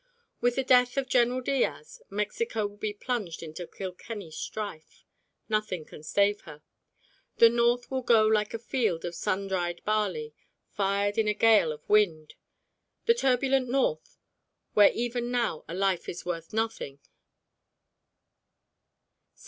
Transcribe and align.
With 0.39 0.55
the 0.55 0.63
death 0.63 0.97
of 0.97 1.07
General 1.07 1.41
Diaz, 1.41 2.01
Mexico 2.09 2.65
will 2.65 2.77
be 2.77 2.91
plunged 2.91 3.43
into 3.43 3.67
Kilkenny 3.67 4.31
strife. 4.31 5.05
Nothing 5.47 5.85
can 5.85 6.01
save 6.01 6.41
her. 6.41 6.63
The 7.37 7.49
North 7.51 7.91
will 7.91 8.01
go 8.01 8.25
like 8.25 8.51
a 8.55 8.57
field 8.57 9.05
of 9.05 9.13
sundried 9.13 9.83
barley, 9.85 10.33
fired 10.71 11.19
in 11.19 11.27
a 11.27 11.35
gale 11.35 11.71
of 11.71 11.87
wind: 11.87 12.33
the 13.05 13.13
turbulent 13.13 13.69
North, 13.69 14.17
where 14.73 14.91
even 14.93 15.29
now 15.29 15.63
a 15.67 15.75
life 15.75 16.09
is 16.09 16.25
worth 16.25 16.51
nothing. 16.51 16.97